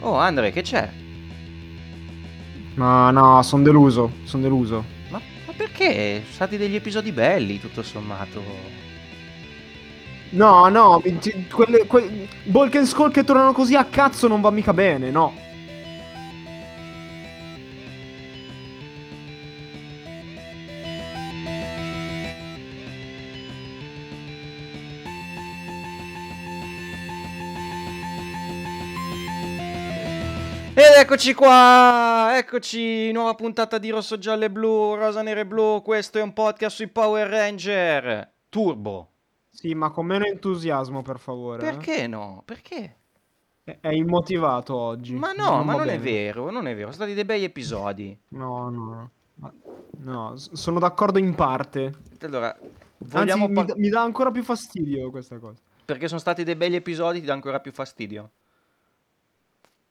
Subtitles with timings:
[0.00, 0.88] Oh, Andre, che c'è?
[2.74, 4.84] Ma no, sono deluso, sono deluso.
[5.08, 6.20] Ma, ma perché?
[6.22, 8.42] Sono stati degli episodi belli, tutto sommato.
[10.30, 11.02] No, no,
[11.50, 15.34] quelle, que- Bulk and Skull che tornano così a cazzo non va mica bene, no.
[31.00, 35.82] Eccoci qua, eccoci, nuova puntata di Rosso, Giallo e Blu, Rosa, Nero e Blu.
[35.82, 39.08] Questo è un podcast sui Power Ranger Turbo.
[39.50, 41.66] Sì, ma con meno entusiasmo, per favore.
[41.66, 41.70] eh.
[41.70, 42.42] Perché no?
[42.44, 42.96] Perché?
[43.64, 45.14] È, è immotivato oggi.
[45.14, 46.02] Ma no, ma va non è bene.
[46.02, 48.16] vero, non è vero, sono stati dei bei episodi.
[48.28, 49.10] No, no.
[49.36, 49.52] Ma-
[50.02, 51.92] No, sono d'accordo in parte.
[52.22, 52.56] Allora,
[52.98, 55.58] vogliamo Anzi, mi, par- dà- mi dà ancora più fastidio questa cosa.
[55.84, 58.30] perché sono stati dei begli episodi, ti dà ancora più fastidio.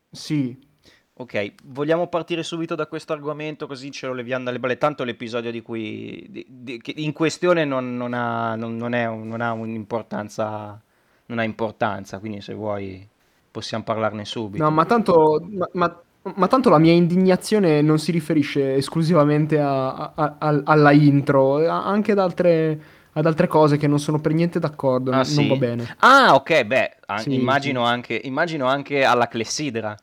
[0.10, 0.68] Sì.
[1.20, 4.78] Ok, vogliamo partire subito da questo argomento così ce lo leviamo dalle balle.
[4.78, 9.52] Tanto l'episodio di cui di- di- in questione non, non ha, non- non è ha
[9.52, 10.82] un'importanza,
[11.26, 13.06] non ha importanza, quindi se vuoi
[13.52, 14.64] possiamo parlarne subito.
[14.64, 16.02] No, ma tanto, ma, ma-
[16.36, 22.14] ma tanto la mia indignazione non si riferisce esclusivamente a- a- a- alla intro, anche
[22.14, 25.48] ad altre, ad altre cose che non sono per niente d'accordo, Ah, non sì?
[25.50, 25.96] va bene.
[26.00, 27.92] Ah, ok, beh, Sì, immagino, sì.
[27.92, 29.98] Anche, immagino anche alla clessidra.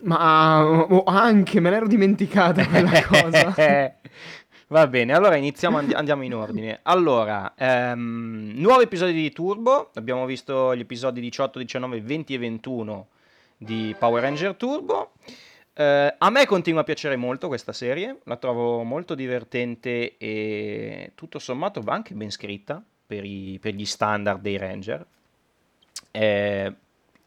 [0.00, 3.94] Ma oh, anche me l'ero dimenticata quella cosa.
[4.70, 6.80] Va bene, allora iniziamo, andi- andiamo in ordine.
[6.82, 13.06] Allora, ehm, nuovo episodio di Turbo, abbiamo visto gli episodi 18, 19, 20 e 21
[13.56, 15.12] di Power Ranger Turbo.
[15.72, 21.38] Eh, a me continua a piacere molto questa serie, la trovo molto divertente e tutto
[21.38, 25.06] sommato va anche ben scritta per, i- per gli standard dei Ranger.
[26.10, 26.74] Eh,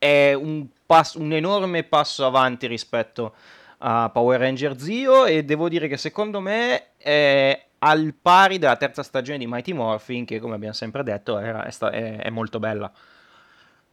[0.03, 3.35] è un, pass- un enorme passo avanti rispetto
[3.83, 9.03] a Power Ranger Zio e devo dire che secondo me è al pari della terza
[9.03, 12.57] stagione di Mighty Morphin che come abbiamo sempre detto era- è, sta- è- è molto
[12.57, 12.91] bella.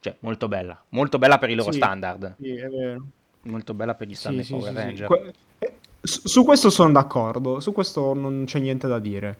[0.00, 0.82] Cioè, molto bella.
[0.91, 1.77] Molto bella per i loro Sì.
[1.78, 2.37] standard.
[2.41, 3.05] Sì, è vero.
[3.43, 4.78] Molto bella per gli standard sì, di Power sì.
[4.81, 5.06] Ranger.
[5.06, 9.37] Que- eh, su questo sono d'accordo, su questo non c'è niente da dire.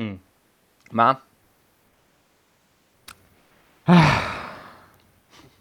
[0.00, 0.14] Mm.
[0.92, 1.20] Ma?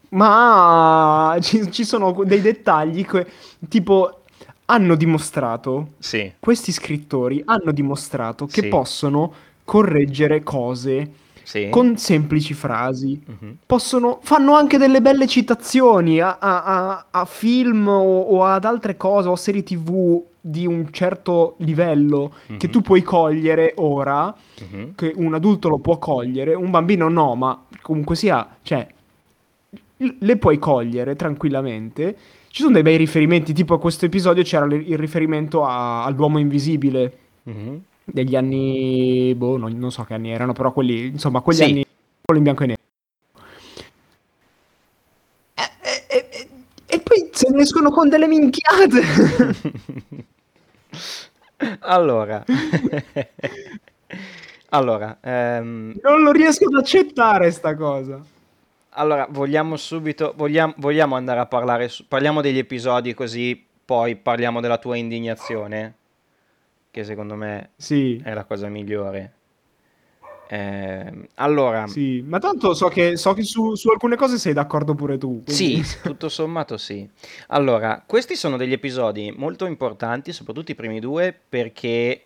[0.10, 3.26] Ma ci, ci sono dei dettagli che,
[3.68, 4.22] tipo,
[4.66, 6.32] hanno dimostrato, Sì.
[6.40, 8.68] questi scrittori hanno dimostrato che Sì.
[8.68, 9.34] possono
[9.64, 11.12] correggere cose
[11.44, 11.70] Sì.
[11.70, 13.20] con semplici frasi.
[13.26, 13.58] Mhm.
[13.66, 18.98] Possono, fanno anche delle belle citazioni a, a- a- a film o, o ad altre
[18.98, 22.72] cose o serie tv di un certo livello che Mhm.
[22.72, 24.34] tu puoi cogliere ora,
[24.72, 24.94] Mhm.
[24.96, 28.88] che un adulto lo può cogliere, un bambino no, ma comunque sia, cioè,
[30.02, 32.16] le puoi cogliere tranquillamente.
[32.50, 37.18] Ci sono dei bei riferimenti, tipo a questo episodio c'era il riferimento a- all'uomo invisibile
[37.44, 37.82] Mhm.
[38.06, 41.64] degli anni, boh, non, non so che anni erano, però quelli, insomma, quegli Sì.
[41.64, 41.86] anni,
[42.22, 42.78] quello in bianco e nero.
[45.54, 45.64] E,
[46.08, 46.48] e- e-
[46.88, 49.02] e poi se ne escono con delle minchiate.
[51.82, 52.44] allora,
[54.70, 58.20] allora, ehm, non lo riesco ad accettare sta cosa.
[59.00, 64.60] Allora, vogliamo subito, vogliamo, vogliamo andare a parlare, su- parliamo degli episodi così poi parliamo
[64.60, 65.94] della tua indignazione,
[66.92, 69.34] che secondo me Sì, è la cosa migliore.
[70.52, 74.96] Ehm, allora, sì, ma tanto so che, so che su, su alcune cose sei d'accordo
[74.96, 75.44] pure tu.
[75.44, 77.08] quindi- Sì, tutto sommato sì.
[77.48, 82.24] Allora, questi sono degli episodi molto importanti, soprattutto i primi due, perché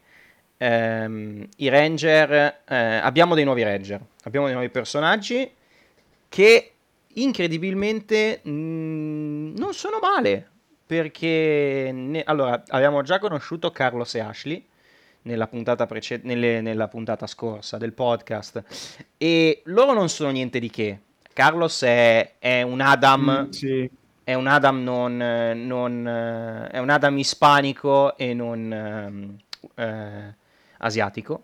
[0.57, 5.49] ehm, i Ranger, eh, abbiamo dei nuovi Ranger, abbiamo dei nuovi personaggi
[6.33, 6.71] che
[7.13, 10.49] incredibilmente mh, non sono male,
[10.83, 14.65] perché ne- allora, abbiamo già conosciuto Carlos e Ashley
[15.23, 18.63] nella puntata, prece- nelle- nella puntata scorsa del podcast
[19.15, 20.99] e loro non sono niente di che.
[21.33, 23.87] Carlos è, è un Adam Mm, sì.
[24.23, 26.07] è un Adam non, non,
[26.71, 29.37] è un Adam ispanico e non ehm,
[29.75, 30.35] eh,
[30.79, 31.43] asiatico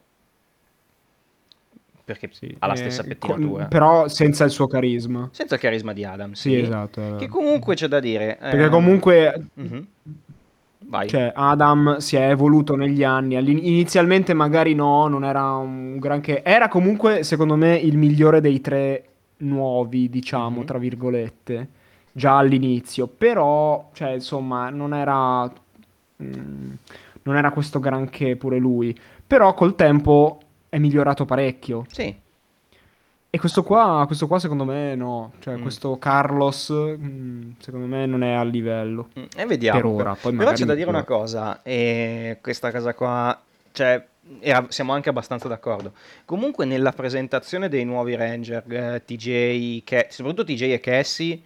[2.10, 5.30] perché Sì, ha la eh, stessa con- pettinatura però senza il suo carisma.
[5.32, 7.18] senza il carisma di Adam Sì, esatto.
[7.18, 9.88] che comunque c'è da dire Perché ehm, comunque mhm.
[10.88, 13.36] vai Cioè, Adam si è evoluto negli anni.
[13.36, 16.42] Inizialmente magari no, non era un granché.
[16.44, 19.04] Era comunque, secondo me, il migliore dei tre
[19.38, 20.66] nuovi, diciamo, Mhm.
[20.66, 21.68] tra virgolette,
[22.12, 23.06] già all'inizio.
[23.06, 25.44] Però, cioè, insomma, non era...
[26.24, 26.72] mm,
[27.24, 28.98] non era questo granché pure lui.
[29.28, 31.86] Però col tempo è migliorato parecchio.
[31.92, 32.16] sì
[33.32, 35.62] E questo qua, questo qua secondo me no, cioè Mm.
[35.62, 39.10] questo Carlos mm, secondo me non è a livello.
[39.20, 39.80] Mm, E vediamo.
[39.80, 43.40] Per ora, poi Però c'è da dire una cosa, e questa cosa qua,
[43.72, 44.04] cioè,
[44.40, 45.94] era- siamo anche abbastanza d'accordo.
[46.26, 51.40] Comunque nella presentazione dei nuovi Ranger, eh, TJ, Ke- soprattutto TJ e Cassie,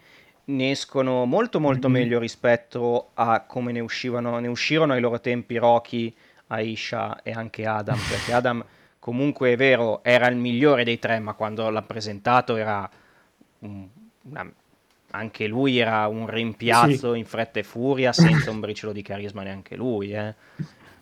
[0.45, 1.93] ne escono molto molto Mhm.
[1.93, 6.13] meglio rispetto a come ne uscivano, ne uscirono ai loro tempi Rocky,
[6.47, 8.63] Aisha e anche Adam, perché Adam
[9.03, 12.89] comunque è vero, era il migliore dei tre, ma quando l'ha presentato era
[13.59, 13.85] un-
[14.23, 14.50] una-
[15.11, 19.75] anche lui era un rimpiazzo in fretta e furia, senza un briciolo di carisma neanche
[19.75, 20.13] lui.
[20.13, 20.33] eh.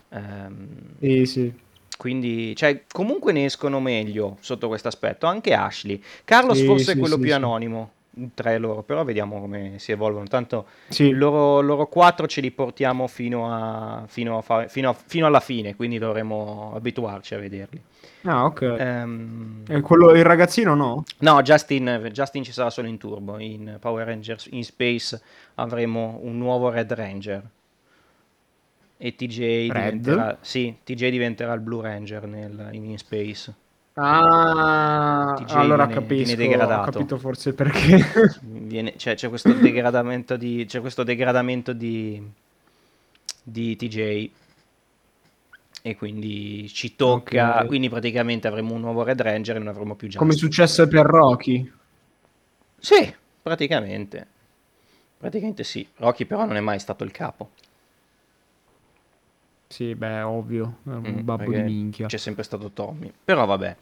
[0.09, 1.53] Ehm, Sì, sì.
[1.97, 5.27] quindi, cioè, comunque ne escono meglio sotto questo aspetto.
[5.27, 6.01] Anche Ashley.
[6.25, 7.35] Carlos Sì, forse è sì, quello sì, più sì.
[7.35, 7.91] anonimo
[8.33, 10.25] tra loro, però vediamo come si evolvono.
[10.27, 11.11] Tanto Sì.
[11.11, 15.39] loro, loro quattro ce li portiamo fino, a, fino, a fa- fino a- fino alla
[15.39, 17.81] fine, quindi dovremo abituarci a vederli.
[18.23, 18.61] Ah, ok.
[18.77, 21.03] Ehm, E quello, il ragazzino no?
[21.19, 23.39] No, Justin, Justin ci sarà solo in turbo.
[23.39, 25.19] In Power Rangers in Space
[25.55, 27.43] avremo un nuovo Red Ranger.
[28.97, 30.01] E TJ Red?
[30.01, 33.51] diventerà, sì, TJ diventerà il Blue Ranger nel, in, in Space.
[33.93, 36.89] Ah, TJ allora viene- capisco, viene degradato.
[36.89, 38.39] ho capito forse perché.
[38.41, 42.21] Viene- cioè, c'è questo degradamento di, c'è questo degradamento di,
[43.43, 44.29] di TJ.
[45.83, 47.61] E quindi ci tocca.
[47.61, 47.65] Ok.
[47.67, 50.21] Quindi praticamente avremo un nuovo Red Ranger e non avremo più Justin.
[50.21, 51.71] Come è successo per Rocky.
[52.79, 54.27] Sì, praticamente.
[55.17, 55.85] Praticamente sì.
[55.97, 57.49] Rocky però non è mai stato il capo.
[59.71, 62.07] Sì, beh, ovvio, è un Mm, babbo di minchia.
[62.07, 63.09] C'è sempre stato Tommy.
[63.23, 63.75] Però vabbè.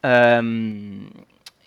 [0.00, 1.08] Ehm,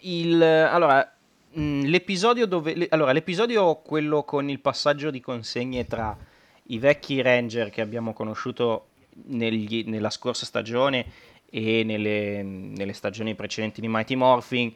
[0.01, 1.09] il, allora,
[1.53, 2.75] mh, l'episodio dove...
[2.75, 6.17] le- allora, l'episodio quello con il passaggio di consegne tra
[6.63, 8.87] i vecchi Ranger che abbiamo conosciuto
[9.27, 11.05] negli- nella scorsa stagione
[11.49, 14.73] e nelle, nelle stagioni precedenti di Mighty Morphin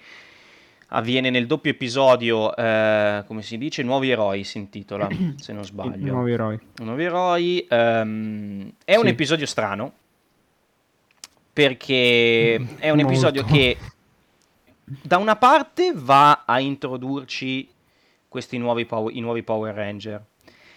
[0.89, 6.11] avviene nel doppio episodio, eh, come si dice, Nuovi Eroi si intitola, se non sbaglio.
[6.13, 6.59] nuovi eroi.
[6.77, 7.65] Nuovi eroi.
[7.69, 9.09] ehm, è un Sì.
[9.09, 9.93] episodio strano
[11.53, 13.11] perché è un Molto.
[13.11, 13.77] episodio che
[14.83, 17.69] da una parte va a introdurci
[18.27, 20.23] questi nuovi Power, i nuovi Power Ranger,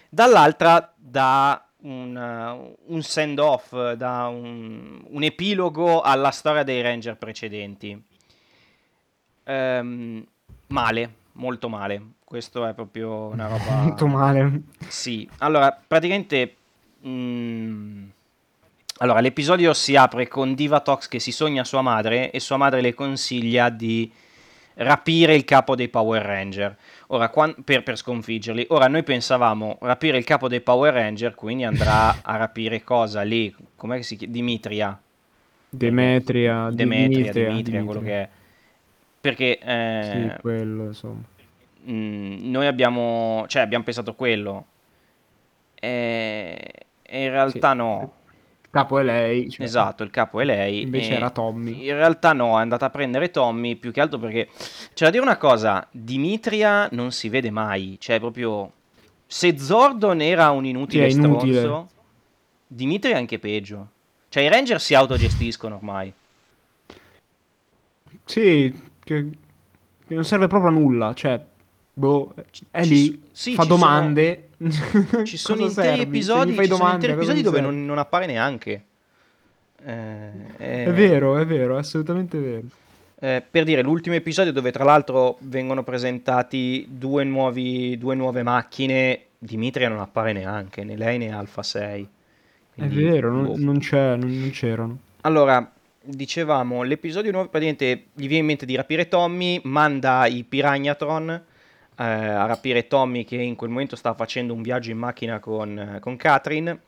[0.09, 7.17] dall'altra dà un, uh, un send off, dà un, un epilogo alla storia dei Ranger
[7.17, 8.01] precedenti.
[9.49, 10.23] Ehm,
[10.67, 12.01] male, molto male.
[12.23, 13.81] Questo è proprio una roba.
[13.81, 14.61] Molto male.
[14.87, 16.55] Sì, allora praticamente.
[17.05, 18.07] mm,
[18.99, 22.93] allora, l'episodio si apre con Divatox che si sogna sua madre e sua madre le
[22.93, 24.11] consiglia di
[24.75, 28.67] rapire il capo dei Power Ranger ora, quan- per, per sconfiggerli.
[28.69, 33.53] Ora, noi pensavamo rapire il capo dei Power Ranger, quindi andrà a rapire cosa lì?
[33.75, 34.33] Com'è che si chiama?
[34.33, 35.01] Dimitria.
[35.71, 38.29] Demetria, Demetria, Dimitria, Dimitria, quello che è.
[39.21, 41.21] Perché eh, Sì, quello, insomma.
[41.89, 44.65] Mm, noi abbiamo, cioè, abbiamo pensato quello.
[45.75, 46.71] E,
[47.01, 47.77] e in realtà Sì.
[47.77, 48.13] no.
[48.61, 49.49] Il capo è lei.
[49.49, 50.83] cioè, Esatto, il capo è lei.
[50.83, 51.87] Invece era Tommy.
[51.87, 54.47] In realtà no, è andata a prendere Tommy più che altro perché
[54.93, 58.71] c'è da dire una cosa, Dimitria non si vede mai, cioè proprio
[59.25, 61.53] se Zordon era un inutile Sì, inutile.
[61.59, 61.89] stronzo,
[62.67, 63.87] Dimitria è anche peggio.
[64.29, 66.13] Cioè i Ranger si autogestiscono ormai.
[68.25, 68.71] Sì,
[69.09, 69.27] che,
[70.07, 71.13] che non serve proprio a nulla.
[71.13, 71.43] Cioè,
[71.93, 72.33] boh,
[72.69, 74.49] è Ci lì, sì, fa ci sono- domande.
[75.23, 75.95] Ci sono interi servi?
[75.95, 78.83] Se episodi, fai sono domande, interi episodi dove non, non appare neanche.
[79.85, 82.67] Eh, eh, È vero, è vero, è assolutamente vero.
[83.21, 89.21] Eh, per dire, l'ultimo episodio dove tra l'altro vengono presentati due, nuovi, due nuove macchine,
[89.37, 92.03] Dimitria non appare neanche, né lei né Alpha 6.
[92.03, 92.07] È
[92.75, 93.55] Quindi, vero, non, boh.
[93.57, 94.97] non c'è, non, non c'erano.
[95.21, 95.69] Allora,
[96.09, 102.03] dicevamo, l'episodio nuovo praticamente gli viene in mente di rapire Tommy, manda i Piranhatron eh,
[102.03, 105.99] a rapire Tommy che in quel momento stava facendo un viaggio in macchina con, eh,
[105.99, 106.79] con Catherine.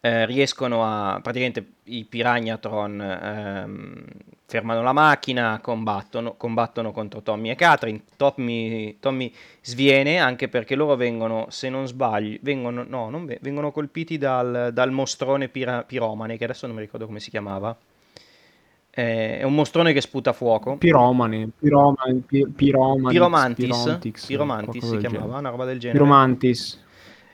[0.00, 4.04] Eh, riescono a praticamente i Piranhatron ehm,
[4.46, 8.02] fermano la macchina, combattono, combattono contro Tommy e Catherine.
[8.16, 9.32] Tommy, Tommy
[9.62, 14.70] sviene anche perché loro vengono, se non sbaglio, vengono, no, non ve- vengono colpiti dal,
[14.72, 17.76] dal mostrone pira- piromane, che adesso non mi ricordo come si chiamava.
[18.98, 20.78] Eh, è un mostrone che sputa fuoco.
[20.78, 25.38] Piromane, piromani, pi- piromanix, Piromantis, pirontix, Piromantis qualcosa si chiamava, genere.
[25.40, 25.98] una roba del genere.
[25.98, 26.82] Piromantis.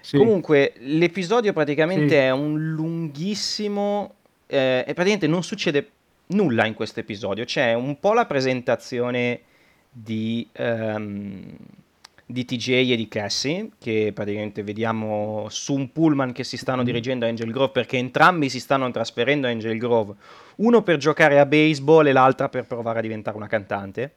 [0.00, 0.16] Sì.
[0.16, 2.14] Comunque, l'episodio praticamente Sì.
[2.16, 4.14] è un lunghissimo
[4.48, 5.90] eh, e praticamente non succede
[6.26, 7.44] nulla in questo episodio.
[7.44, 9.40] C'è un po' la presentazione
[9.88, 11.42] di, ehm,
[12.32, 17.26] di TJ e di Cassie, che praticamente vediamo su un pullman che si stanno dirigendo
[17.26, 20.14] a Angel Grove perché entrambi si stanno trasferendo a Angel Grove,
[20.56, 24.14] uno per giocare a baseball e l'altra per provare a diventare una cantante.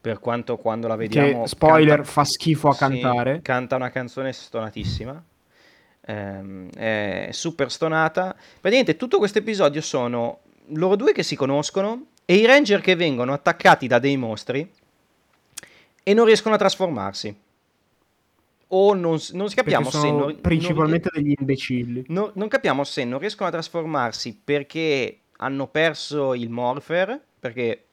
[0.00, 1.42] Per quanto quando la vediamo...
[1.42, 3.40] Che, spoiler, canta- fa schifo a sì, cantare.
[3.42, 5.24] canta una canzone stonatissima.
[6.00, 8.34] È super stonata.
[8.60, 13.32] Praticamente tutto questo episodio sono loro due che si conoscono e i ranger che vengono
[13.32, 14.70] attaccati da dei mostri
[16.08, 17.36] e non riescono a trasformarsi.
[18.68, 22.04] O non, non capiamo se non, principalmente degli imbecilli.
[22.08, 27.86] non- non capiamo se non riescono a trasformarsi perché hanno perso il morpher, perché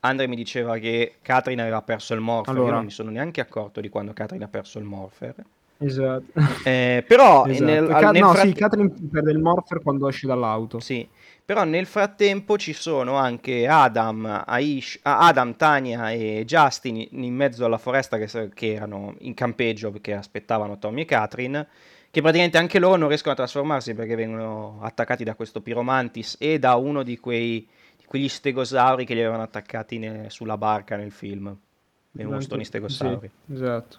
[0.00, 2.76] Andre mi diceva che Catherine aveva perso il morpher, io Allora.
[2.76, 5.34] non mi sono neanche accorto di quando Catherine ha perso il morpher.
[5.76, 6.32] Esatto.
[6.64, 7.64] Eh, però Esatto.
[7.64, 10.80] nel, Ca- nel no, fratte- sì, Catherine perde il morpher quando esce dall'auto.
[10.80, 11.06] sì,
[11.44, 17.64] però nel frattempo ci sono anche Adam, Aish, ah, Adam, Tania e Justin in mezzo
[17.64, 21.66] alla foresta che, che erano in campeggio perché aspettavano Tommy e Catherine,
[22.10, 26.58] che praticamente anche loro non riescono a trasformarsi perché vengono attaccati da questo Pyromantis e
[26.58, 27.68] da uno di, quei,
[28.06, 31.56] quegli stegosauri che li avevano attaccati ne- sulla barca nel film.
[32.12, 33.30] I mostoni stegosauri.
[33.46, 33.98] Sì, esatto.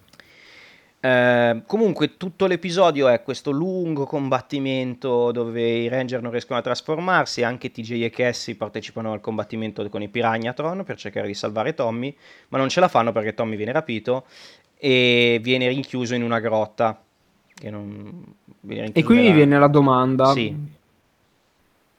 [1.04, 7.42] Eh, comunque tutto l'episodio è questo lungo combattimento dove i Ranger non riescono a trasformarsi,
[7.42, 12.16] anche TJ e Cassie partecipano al combattimento con i Piranhatron per cercare di salvare Tommy,
[12.50, 14.26] ma non ce la fanno perché Tommy viene rapito
[14.78, 17.02] e viene rinchiuso in una grotta.
[17.64, 18.24] Non...
[18.94, 20.56] E qui mi viene la domanda Sì.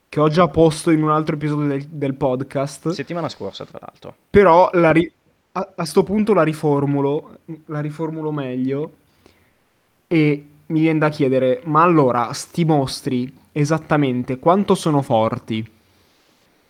[0.08, 4.14] che ho già posto in un altro episodio del, del podcast, Settimana scorsa, tra l'altro.
[4.30, 5.10] però la ri-
[5.52, 8.92] a, a sto punto la riformulo, la riformulo meglio
[10.06, 15.66] e mi viene da chiedere, ma allora sti mostri esattamente quanto sono forti?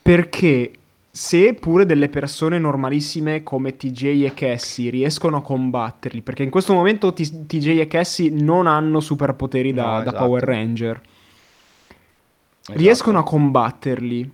[0.02, 0.72] Perché
[1.10, 6.72] se pure delle persone normalissime come TJ e Cassie riescono a combatterli, perché in questo
[6.74, 10.24] momento T- TJ e Cassie non hanno superpoteri da, No, da esatto.
[10.24, 11.00] Power Ranger,
[12.68, 12.78] Esatto.
[12.78, 14.30] riescono a combatterli.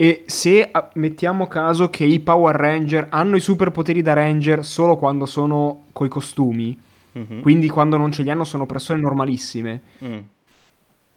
[0.00, 4.96] E se a- mettiamo caso che i Power Ranger hanno i superpoteri da Ranger solo
[4.96, 6.78] quando sono coi costumi,
[7.12, 7.40] Mhm.
[7.40, 10.18] quindi quando non ce li hanno sono persone normalissime, Mm.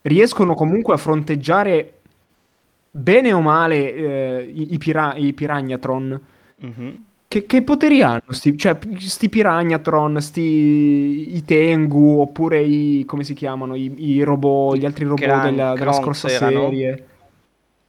[0.01, 1.93] riescono comunque a fronteggiare
[2.89, 6.19] bene o male eh, i, pira- i Piranhatron.
[6.57, 7.03] Mhm.
[7.27, 8.21] Che, che poteri hanno?
[8.29, 14.75] Sti, cioè, sti Piranhatron, sti i Tengu, oppure i, come si chiamano, i, i robot,
[14.75, 16.69] gli altri robot Cran- della, della scorsa erano?
[16.69, 17.05] serie.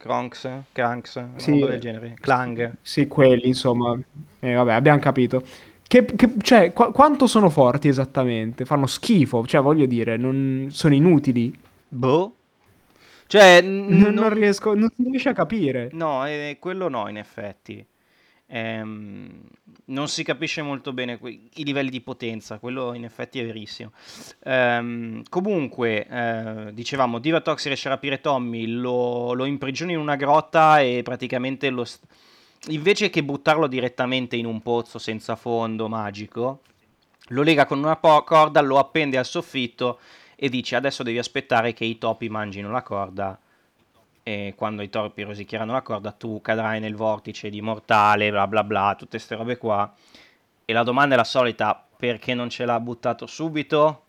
[0.03, 1.61] Kronks, Kranks, una Sì.
[1.61, 2.15] del genere.
[2.21, 2.73] Clang.
[2.83, 3.97] Sì, quelli, insomma.
[4.41, 5.45] Eh, vabbè, abbiamo capito.
[5.87, 8.65] Che, che- cioè, qua- quanto sono forti esattamente?
[8.65, 11.57] Fanno schifo, cioè, voglio dire, non, sono inutili.
[11.87, 12.35] Boh.
[13.29, 15.89] Cioè, n- Non, non- riesco, non si riesce a capire.
[15.93, 17.87] No, eh, quello no, in effetti.
[18.55, 19.31] Ehm,
[19.87, 23.93] non si capisce molto bene que- i livelli di potenza, quello in effetti è verissimo.
[24.45, 30.81] Ehm, comunque, eh, dicevamo, Divatox riesce a rapire Tommy, lo, lo imprigiona in una grotta
[30.81, 31.85] e praticamente lo...
[31.85, 32.05] st-
[32.69, 36.61] invece che buttarlo direttamente in un pozzo senza fondo magico,
[37.29, 39.99] lo lega con una po- corda, lo appende al soffitto
[40.37, 43.39] e dice adesso devi aspettare che i topi mangino la corda
[44.23, 48.63] e quando i topi rosicheranno la corda tu cadrai nel vortice di mortale, bla bla
[48.65, 49.93] bla, tutte queste robe qua.
[50.65, 54.05] E la domanda è la solita, perché non ce l'ha buttato subito?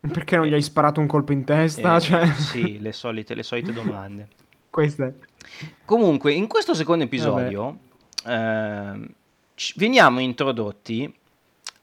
[0.00, 1.96] Perché non gli hai sparato un colpo in testa?
[1.96, 4.28] Eh, Cioè, Sì, le solite, le solite domande.
[4.70, 5.18] queste.
[5.84, 7.78] Comunque, in questo secondo episodio
[9.54, 11.12] ci- veniamo introdotti.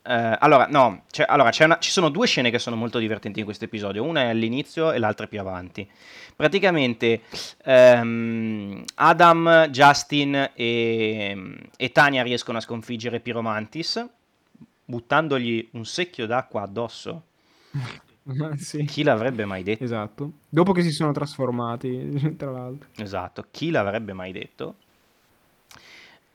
[0.06, 3.46] Eh, allora, no, c'è- allora, una- ci sono due scene che sono molto divertenti in
[3.46, 4.04] questo episodio.
[4.04, 5.90] Una è all'inizio e l'altra è più avanti.
[6.36, 7.22] Praticamente
[7.64, 14.06] ehm, Adam, Justin e, e Tania riescono a sconfiggere Pyromantis
[14.86, 17.24] buttandogli un secchio d'acqua addosso.
[18.58, 19.84] sì, Chi l'avrebbe mai detto?
[19.84, 20.32] esatto.
[20.50, 22.90] Dopo che si sono trasformati, tra l'altro.
[22.98, 24.76] Esatto, chi l'avrebbe mai detto?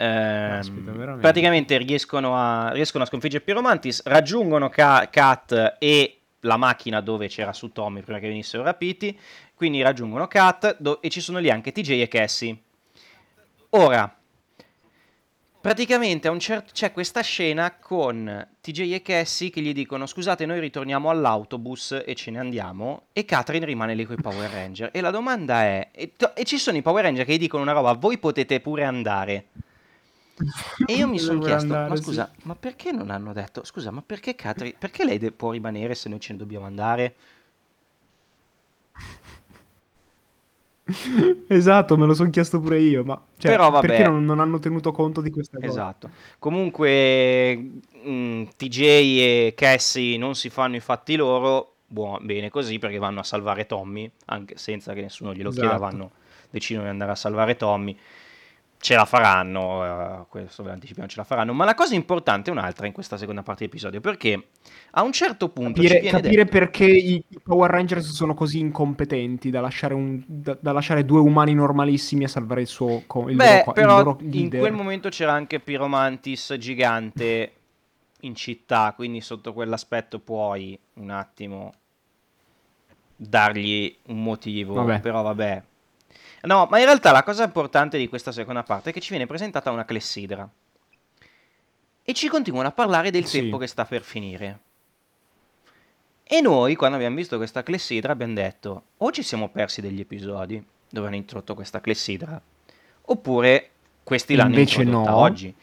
[0.00, 1.20] Ehm, Caspita, veramente.
[1.20, 7.52] praticamente riescono a, riescono a sconfiggere Pyromantis, raggiungono Ka- Kat e la macchina dove c'era
[7.52, 9.18] su Tommy prima che venissero rapiti,
[9.54, 12.56] quindi raggiungono Kat do- e ci sono lì anche TJ e Cassie.
[13.70, 14.16] Ora,
[15.60, 21.10] praticamente certo, c'è questa scena con TJ e Cassie che gli dicono scusate noi ritorniamo
[21.10, 25.10] all'autobus e ce ne andiamo e Catherine rimane lì con i Power Ranger e la
[25.10, 27.92] domanda è e, to- e ci sono i Power Ranger che gli dicono una roba
[27.94, 29.46] voi potete pure andare
[30.84, 32.02] e io mi sono chiesto andare, ma sì.
[32.02, 35.94] scusa ma perché non hanno detto scusa ma perché Catherine perché lei de- può rimanere
[35.94, 37.14] se noi ce ne dobbiamo andare
[41.48, 43.86] Esatto, me lo sono chiesto pure io, ma cioè, Però vabbè.
[43.86, 45.68] perché non, non hanno tenuto conto di questa cosa?
[45.68, 46.10] Esatto.
[46.38, 47.56] Comunque,
[48.04, 48.80] mh, TJ
[49.20, 51.74] e Cassie non si fanno i fatti loro.
[51.86, 55.78] Buono, bene così perché vanno a salvare Tommy, anche senza che nessuno glielo chieda, Esatto.
[55.78, 56.10] vanno,
[56.50, 57.98] decidono di andare a salvare Tommy.
[58.80, 61.52] Ce la faranno, eh, questo ve lo anticipiamo, ce la faranno.
[61.52, 64.50] Ma la cosa importante è un'altra in questa seconda parte dell'episodio, perché
[64.92, 66.50] a un certo punto Capire, capire detto...
[66.50, 71.54] perché i, Power Rangers sono così incompetenti da lasciare, un- da- da lasciare due umani
[71.54, 75.08] normalissimi a salvare il suo il Beh, loro, co- il però loro in quel momento
[75.08, 77.52] c'era anche Pyromantis gigante
[78.20, 81.72] in città, quindi sotto quell'aspetto puoi un attimo
[83.16, 85.00] dargli un motivo, Vabbè.
[85.00, 85.62] però vabbè.
[86.42, 89.26] No, ma in realtà la cosa importante di questa seconda parte è che ci viene
[89.26, 90.48] presentata una clessidra
[92.02, 93.40] e ci continuano a parlare del Sì.
[93.40, 94.60] tempo che sta per finire.
[96.22, 100.62] E noi, quando abbiamo visto questa clessidra, abbiamo detto o ci siamo persi degli episodi
[100.90, 102.40] dove hanno introdotto questa clessidra,
[103.02, 103.70] oppure
[104.04, 105.16] questi l'hanno Invece introdotta no.
[105.16, 105.54] oggi.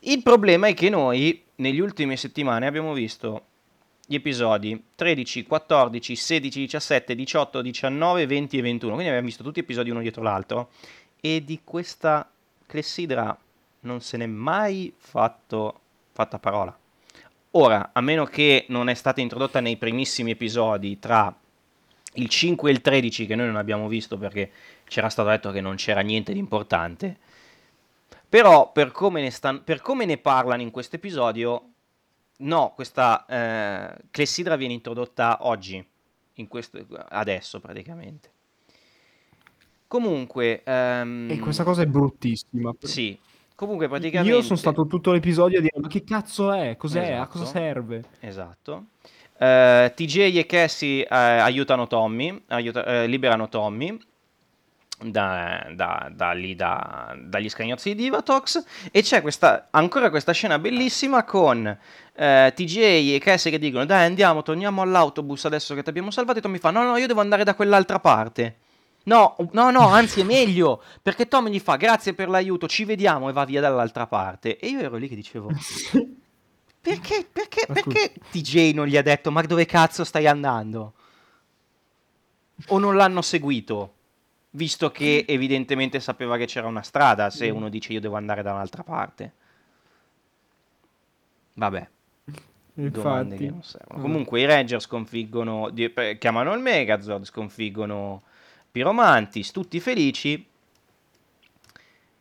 [0.00, 3.46] Il problema è che noi, negli ultimi settimane, abbiamo visto
[4.12, 8.92] gli episodi 13, 14, 16, 17, 18, 19, 20 e 21.
[8.92, 10.68] Quindi abbiamo visto tutti gli episodi uno dietro l'altro.
[11.18, 12.30] E di questa
[12.66, 13.34] clessidra
[13.80, 15.80] non se n'è mai fatto,
[16.12, 16.76] fatta parola.
[17.52, 21.34] Ora, a meno che non è stata introdotta nei primissimi episodi tra
[22.14, 24.50] il 5 e il 13 che noi non abbiamo visto perché
[24.84, 27.16] c'era stato detto che non c'era niente di importante.
[28.28, 31.71] Però per come ne, stan- per come ne parlano in questo episodio,
[32.42, 35.84] no, questa eh, clessidra viene introdotta oggi,
[36.34, 38.30] in questo- adesso praticamente.
[39.86, 42.72] Comunque, ehm, E questa cosa è bruttissima.
[42.80, 43.18] sì,
[43.54, 44.34] comunque praticamente...
[44.34, 46.76] Io sono stato tutto l'episodio a dire ma che cazzo è?
[46.78, 47.12] Cos'è?
[47.12, 47.58] A cosa Esatto.
[47.58, 48.04] serve?
[48.20, 48.84] Esatto.
[49.38, 53.98] Eh, TJ e Cassie eh, aiutano Tommy, aiuta- eh, liberano Tommy
[55.04, 60.58] da, da- da lì, da- dagli scagnozzi di Divatox e c'è questa, ancora questa scena
[60.58, 61.66] bellissima con
[62.14, 62.76] eh, TJ
[63.14, 66.58] e Cassie che dicono dai andiamo, torniamo all'autobus adesso che ti abbiamo salvato e Tommy
[66.58, 68.56] fa no no io devo andare da quell'altra parte.
[69.04, 73.28] No, no, no, anzi è meglio, perché Tommy gli fa grazie per l'aiuto, ci vediamo
[73.28, 74.58] e va via dall'altra parte.
[74.58, 75.48] E io ero lì che dicevo,
[76.80, 80.92] perché, perché, perché TJ non gli ha detto ma dove cazzo stai andando?
[82.68, 83.94] O non l'hanno seguito?
[84.54, 88.52] Visto che evidentemente sapeva che c'era una strada, se uno dice io devo andare da
[88.52, 89.32] un'altra parte.
[91.54, 91.88] Vabbè,
[92.74, 93.48] Infatti.
[93.48, 94.02] non servono.
[94.02, 95.72] Comunque i Ranger sconfiggono,
[96.18, 98.22] chiamano il Megazord, sconfiggono
[98.70, 100.46] Pyromantis, tutti felici.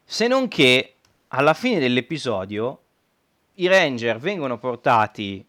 [0.04, 0.96] Se non che
[1.30, 2.82] alla fine dell'episodio
[3.56, 5.46] i Ranger vengono portati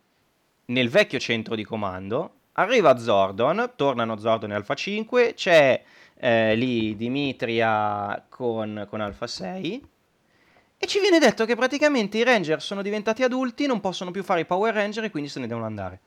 [0.66, 2.34] nel vecchio centro di comando.
[2.52, 5.82] Arriva Zordon, tornano Zordon e Alpha 5, c'è
[6.24, 9.88] eh, lì Dimitria con, con Alpha 6
[10.78, 14.42] e ci viene detto che praticamente i Ranger sono diventati adulti, non possono più fare
[14.42, 16.00] i Power Ranger e quindi se ne devono andare.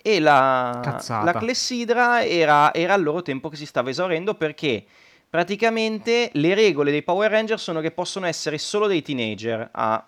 [0.00, 4.84] E la, la clessidra era, era al loro tempo che si stava esaurendo perché
[5.28, 10.06] praticamente le regole dei Power Ranger sono che possono essere solo dei teenager a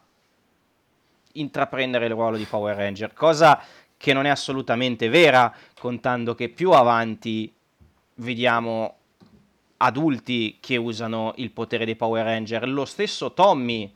[1.33, 3.61] intraprendere il ruolo di Power Ranger, cosa
[3.99, 7.53] che non è assolutamente vera, contando che più avanti
[8.17, 8.95] vediamo
[9.79, 12.69] adulti che usano il potere dei Power Ranger.
[12.69, 13.93] Lo stesso Tommy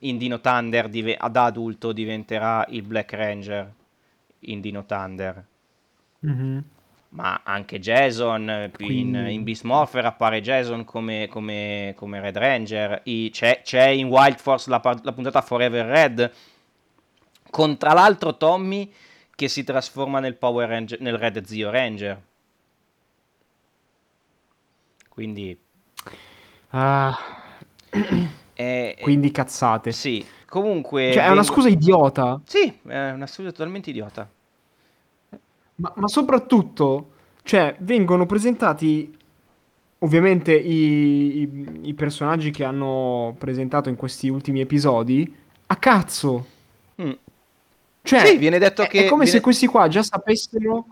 [0.00, 3.72] in Dino Thunder dive- da adulto diventerà il Black Ranger
[4.40, 5.44] in Dino Thunder.
[6.20, 6.64] Mhm.
[7.10, 12.36] Ma anche Jason, eh, in, Quindi- in Beast Morpher appare Jason come, come- come Red
[12.38, 16.32] Ranger, I- c'è, c'è in Wild Force la, la puntata Forever Red,
[17.50, 18.90] con tra l'altro Tommy
[19.40, 22.20] che si trasforma nel, Power Ranger, nel Red Zio Ranger.
[25.08, 25.58] Quindi...
[26.70, 27.16] Ah,
[28.52, 29.92] è- quindi cazzate.
[29.92, 31.12] Sì, comunque...
[31.12, 32.40] Cioè, è una scusa idiota.
[32.44, 34.28] Sì, è una scusa totalmente idiota.
[35.76, 39.16] Ma, ma soprattutto, cioè, vengono presentati
[40.02, 45.34] ovviamente i, i- i personaggi che hanno presentato in questi ultimi episodi
[45.66, 46.46] a cazzo.
[47.00, 47.12] Mm.
[48.02, 50.86] Cioè, Sì, viene detto è, che- è come viene- se questi qua già sapessero.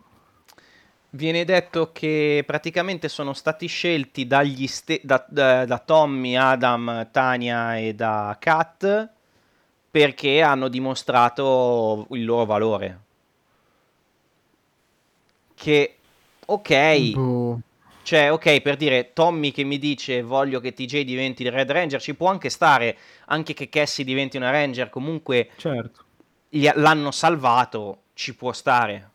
[1.11, 7.79] Viene detto che praticamente sono stati scelti dagli ste- da, da- da Tommy, Adam, Tania
[7.79, 9.09] e da Kat
[9.91, 13.01] perché hanno dimostrato il loro valore.
[15.55, 15.97] Che,
[16.47, 17.61] ok, Boh.
[18.03, 22.01] cioè, ok, per dire Tommy che mi dice voglio che TJ diventi il Red Ranger,
[22.01, 26.05] ci può anche stare, anche che Cassie diventi una Ranger, comunque Certo,
[26.51, 29.11] l'hanno salvato, ci può stare.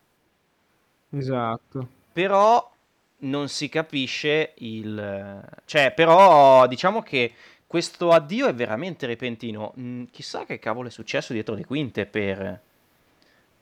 [1.12, 1.90] esatto.
[2.12, 2.72] Però
[3.20, 5.44] non si capisce il...
[5.66, 7.34] Cioè, però diciamo che
[7.66, 9.74] questo addio è veramente repentino.
[9.80, 12.62] Mm, chissà che cavolo è successo dietro le quinte per,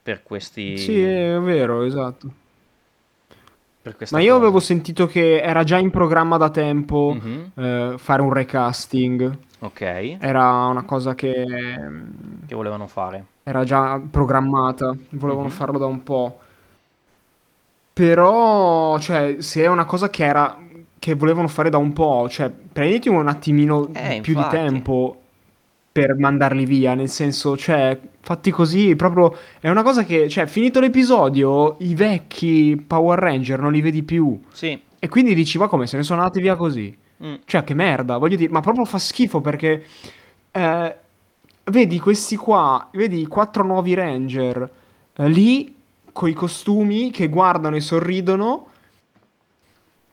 [0.02, 0.66] per questi...
[0.76, 2.30] Sì, è vero, esatto.
[4.08, 4.36] Ma io cosa.
[4.36, 9.38] avevo sentito che era già in programma da tempo Mhm, eh, fare un recasting.
[9.60, 9.80] Ok,
[10.18, 11.44] Era una cosa che
[11.78, 13.26] mm, che volevano fare.
[13.42, 15.50] Era già programmata, volevano Mhm.
[15.50, 16.38] farlo da un po'.
[17.92, 20.58] Però, cioè, se è una cosa che era
[20.98, 24.56] che volevano fare da un po', cioè, prenditi un attimino Eh, più di infatti.
[24.56, 25.16] tempo
[25.92, 30.80] per mandarli via, nel senso, cioè, fatti così, proprio è una cosa che, cioè, finito
[30.80, 34.40] l'episodio, i vecchi Power Ranger non li vedi più.
[34.52, 34.80] Sì.
[34.98, 36.96] E quindi dici, ma come se ne sono andati via così?
[37.24, 39.84] mm, Cioè, che merda, voglio dire, ma proprio fa schifo perché
[40.52, 40.96] eh,
[41.64, 44.70] vedi questi qua, vedi i quattro nuovi Ranger
[45.14, 45.74] eh, lì
[46.12, 48.66] con i costumi che guardano e sorridono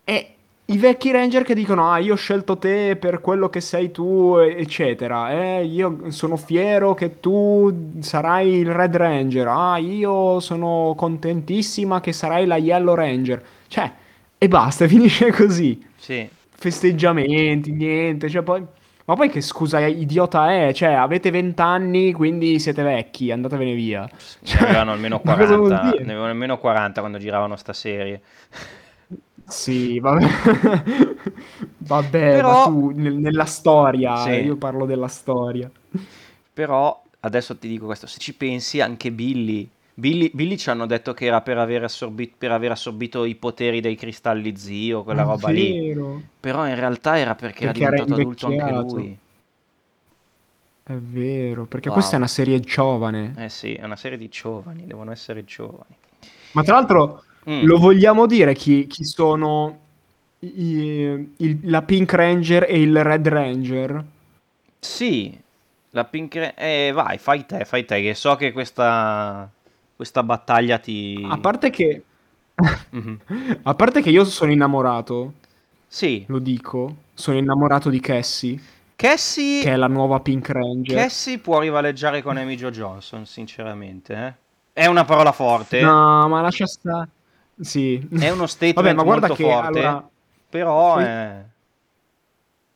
[0.04, 0.34] e
[0.66, 4.36] i vecchi Ranger che dicono: Ah, io ho scelto te per quello che sei tu,
[4.38, 5.32] eccetera.
[5.32, 9.48] Eh, io sono fiero che tu sarai il Red Ranger.
[9.48, 13.44] Ah, io sono contentissima che sarai la Yellow Ranger.
[13.68, 13.92] Cioè,
[14.38, 16.30] e basta, finisce così Sì.
[16.56, 18.64] festeggiamenti, niente, cioè poi...
[19.10, 20.72] Ma poi che scusa idiota è?
[20.72, 24.08] Cioè, avete 20 anni, quindi siete vecchi, andatevene via.
[24.42, 26.04] Ne avevano almeno ma cosa vuol 40, dire?
[26.04, 28.22] ne avevano almeno 40 quando giravano sta serie.
[29.48, 30.28] Sì, vabbè.
[31.80, 34.30] Vabbè, Però- tu nel- nella storia, Sì.
[34.30, 35.72] io parlo della storia.
[36.54, 39.68] Però adesso ti dico questo, se ci pensi anche Billy,
[40.00, 43.82] Billy, Billy ci hanno detto che era per aver, assorbi- per aver assorbito i poteri
[43.82, 45.72] dei cristalli zio, quella È roba lì.
[45.74, 49.20] vero, Però in realtà era perché, Perché era diventato adulto anche lui.
[50.84, 51.94] È vero, perché Wow.
[51.94, 53.34] questa è una serie giovane.
[53.38, 55.96] Eh sì, è una serie di giovani, devono essere giovani.
[56.52, 59.80] Ma tra l'altro, Mm, lo vogliamo dire chi, chi sono
[60.40, 64.06] i- il- la Pink Ranger e il Red Ranger?
[64.80, 65.38] Sì,
[65.92, 66.36] la Pink...
[66.36, 69.50] Ra- Eh, vai, fai te, fai te, che so che questa,
[70.00, 71.28] questa battaglia ti...
[71.30, 72.04] A parte che...
[72.92, 73.20] Mhm.
[73.64, 75.34] A parte che io sono innamorato,
[75.88, 78.58] Sì, lo dico, sono innamorato di Cassie,
[78.96, 79.62] Cassie...
[79.62, 80.96] che è la nuova Pink Ranger.
[80.96, 84.14] Cassie può rivaleggiare con Amy Jo Johnson, sinceramente.
[84.16, 84.34] eh.
[84.72, 87.10] È una parola forte, No, ma lascia stare.
[87.60, 87.96] Sì.
[88.22, 90.10] è uno statement Vabbè, ma guarda molto che forte, allora,
[90.48, 91.44] però poi- è...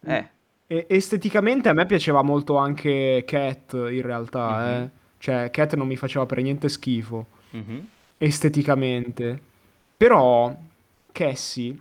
[0.05, 4.67] Eh, esteticamente a me piaceva molto anche Cat, in realtà, Mhm.
[4.83, 4.89] eh.
[5.23, 9.39] Cioè, Cat non mi faceva per niente schifo, mhm, esteticamente.
[9.95, 10.53] Però,
[11.13, 11.71] Cassie,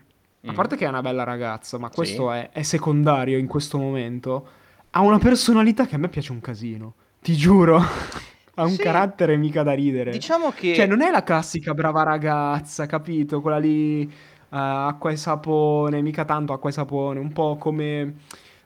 [0.44, 0.54] a mhm.
[0.54, 1.94] parte che è una bella ragazza, ma Sì.
[1.96, 4.46] questo è, è secondario in questo momento,
[4.90, 6.94] ha una personalità che a me piace un casino.
[7.20, 7.78] Ti giuro.
[8.54, 8.78] ha un Sì.
[8.80, 10.12] carattere mica da ridere.
[10.12, 10.72] Diciamo che...
[10.76, 13.40] Cioè, non è la classica brava ragazza, capito?
[13.40, 14.10] Quella lì, eh,
[14.50, 18.18] acqua e sapone, mica tanto acqua e sapone, un po' come,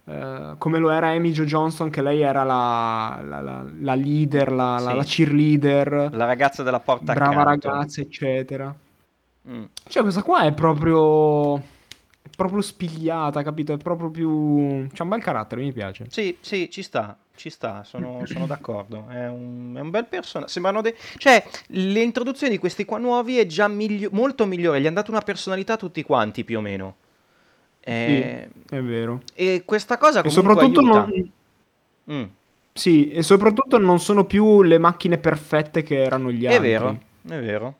[0.08, 4.48] eh, come lo era Amy Jo Johnson, che lei era la, la- la- la leader,
[4.48, 4.54] Sì.
[4.54, 7.68] la cheerleader, La ragazza della porta brava accanto.
[7.70, 8.74] ragazza, eccetera.
[9.48, 9.64] Mm.
[9.88, 13.72] Cioè, questa qua è proprio, è proprio spigliata, capito?
[13.72, 14.86] È proprio più...
[14.92, 16.06] C'ha un bel carattere, mi piace.
[16.08, 19.06] Sì, sì, ci sta, ci sta, sono, sono d'accordo.
[19.08, 20.50] È un, è un bel personaggio.
[20.50, 20.94] Sembrano dei...
[21.16, 24.80] Cioè, l'introduzione di questi qua nuovi è già miglio- molto migliore.
[24.80, 26.94] Gli hanno dato una personalità a tutti quanti, più o meno.
[27.88, 29.20] Eh, È vero.
[29.34, 31.06] E questa cosa E comunque soprattutto aiuta.
[31.06, 31.30] non...
[32.18, 32.24] Mm,
[32.72, 36.68] Sì, e soprattutto non sono più le macchine perfette che erano gli È altri.
[36.68, 37.74] vero, è vero.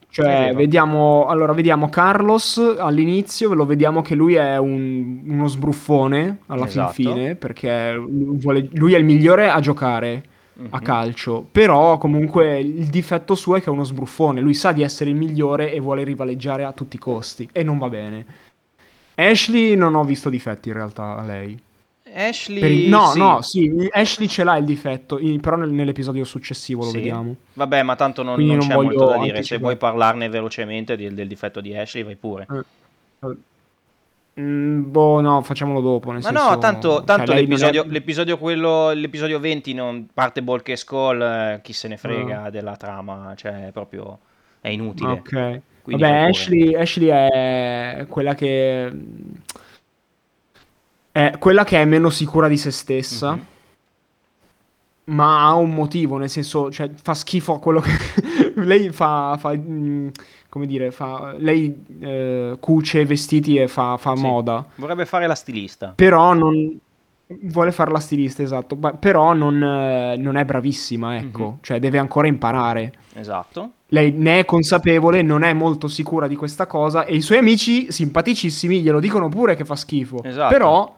[0.00, 0.56] È Cioè, vero.
[0.56, 6.80] vediamo, allora, vediamo Carlos all'inizio, lo vediamo che lui è un- uno sbruffone alla fin
[6.80, 6.92] Esatto.
[6.94, 10.24] fine, perché lui vuole- lui è il migliore a giocare
[10.70, 10.82] a Mhm.
[10.82, 15.08] calcio, però comunque il difetto suo è che è uno sbruffone, lui sa di essere
[15.10, 18.26] il migliore e vuole rivaleggiare a tutti i costi, e non va bene.
[19.28, 21.60] Ashley non ho visto difetti in realtà a lei.
[22.12, 22.58] Ashley...
[22.60, 23.18] Per il- no, sì.
[23.18, 26.96] no, sì, Ashley ce l'ha il difetto, però nel- nell'episodio successivo lo Sì.
[26.96, 27.36] vediamo.
[27.52, 29.42] Vabbè, ma tanto non, non non c'è molto da dire.
[29.44, 32.46] Se vuoi parlarne velocemente del, del difetto di Ashley, vai pure.
[34.40, 36.12] Mm, boh, no, facciamolo dopo.
[36.12, 39.74] Nel Ma senso, no, tanto, cioè, tanto lei non è- l'episodio, l'episodio, quello, l'episodio 20
[39.74, 42.50] non parte Bulk e Skull, eh, chi se ne frega Ah.
[42.50, 44.18] della trama, cioè proprio
[44.60, 45.10] è inutile.
[45.10, 45.60] Ok.
[45.82, 46.28] Quindi Vabbè.
[46.28, 48.92] Ashley, Ashley è quella che.
[51.12, 53.32] È quella che è meno sicura di se stessa.
[53.32, 53.46] Mhm.
[55.04, 57.90] Ma ha un motivo, nel senso, cioè, fa schifo a quello che.
[58.56, 59.36] lei fa.
[59.40, 60.08] fa, mm,
[60.48, 61.34] come dire, fa.
[61.36, 64.22] Lei eh, cuce vestiti e fa, fa Sì.
[64.22, 64.64] moda.
[64.76, 65.92] Vorrebbe fare la stilista.
[65.96, 66.78] Però non.
[67.42, 71.56] Vuole fare la stilista, esatto, ma- però non, eh, non è bravissima, ecco, Mhm.
[71.60, 72.92] cioè deve ancora imparare.
[73.14, 73.70] Esatto.
[73.88, 77.92] Lei ne è consapevole, non è molto sicura di questa cosa e i suoi amici
[77.92, 80.22] simpaticissimi glielo dicono pure che fa schifo.
[80.24, 80.52] Esatto.
[80.52, 80.96] Però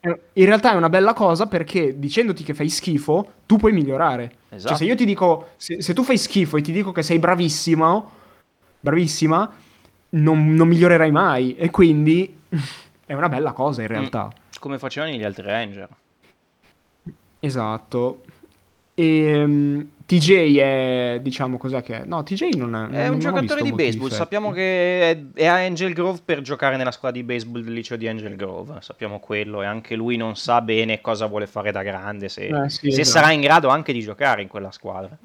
[0.00, 4.32] eh, in realtà è una bella cosa perché dicendoti che fai schifo, tu puoi migliorare.
[4.48, 4.68] Esatto.
[4.68, 7.18] Cioè se io ti dico, se, se tu fai schifo e ti dico che sei
[7.20, 8.10] bravissimo,
[8.80, 9.48] bravissima,
[10.10, 12.36] non, non migliorerai mai e quindi
[13.06, 14.28] è una bella cosa in realtà.
[14.58, 15.88] Come facevano gli altri Ranger.
[17.40, 18.22] Esatto.
[18.94, 22.04] E TJ è, diciamo, cos'è che è?
[22.04, 22.88] No, TJ non è...
[22.88, 24.04] È non- un giocatore di baseball.
[24.08, 24.14] difetti.
[24.14, 27.96] Sappiamo che è, è a Angel Grove per giocare nella squadra di baseball del liceo
[27.96, 28.78] di Angel Grove.
[28.80, 29.62] Sappiamo quello.
[29.62, 32.28] E anche lui non sa bene cosa vuole fare da grande.
[32.28, 33.18] Se, Eh, sì, se esatto.
[33.20, 35.16] sarà in grado anche di giocare in quella squadra.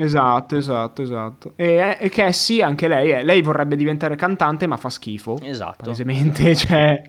[0.00, 1.52] Esatto, esatto, esatto.
[1.56, 5.40] E, e Cassie, anche lei, è- lei vorrebbe diventare cantante, ma fa schifo.
[5.42, 5.82] Esatto.
[5.82, 7.02] Palesemente, cioè,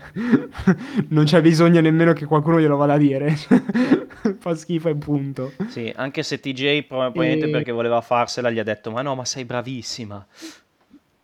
[1.10, 3.36] non c'è bisogno nemmeno che qualcuno glielo vada a dire.
[4.40, 5.52] fa schifo e punto.
[5.68, 9.26] Sì, anche se TJ probabilmente E- perché voleva farsela gli ha detto ma no, ma
[9.26, 10.26] sei bravissima.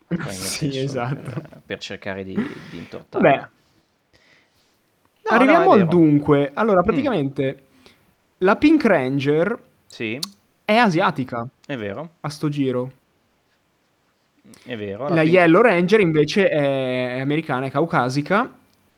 [0.29, 1.15] Sì, esatto.
[1.31, 2.35] Per, per cercare di,
[2.69, 3.23] di intortare.
[3.23, 3.49] Vabbè,
[5.29, 5.85] No, arriviamo no, al.
[5.85, 5.89] Mm.
[5.89, 6.51] dunque.
[6.53, 7.63] Allora, praticamente,
[8.39, 10.19] la Pink Ranger Sì,
[10.65, 12.91] è asiatica è vero, a sto giro.
[14.63, 15.07] è vero.
[15.07, 18.51] La Pink- Yellow Ranger invece è americana, è caucasica.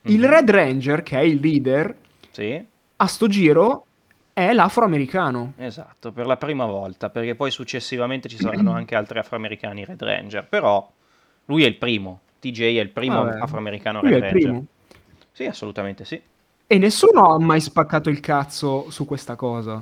[0.04, 0.30] Il Mhm.
[0.30, 1.94] Red Ranger, che è il leader,
[2.32, 2.64] Sì,
[2.98, 3.86] a sto giro
[4.34, 5.54] è l'afroamericano.
[5.58, 10.46] esatto, per la prima volta, perché poi successivamente ci saranno anche altri afroamericani Red Ranger,
[10.48, 10.90] però
[11.46, 13.40] lui è il primo, TJ è il primo Vabbè.
[13.40, 14.42] afroamericano Lui Red Ranger.
[14.42, 14.66] primo.
[15.32, 16.22] Sì, assolutamente sì.
[16.70, 19.82] E nessuno ha mai spaccato il cazzo su questa cosa.